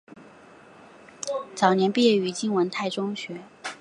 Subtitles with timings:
[1.53, 3.41] 早年毕业于金文泰中学。